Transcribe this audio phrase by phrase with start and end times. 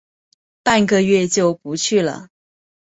[0.63, 2.29] 半个月就不去了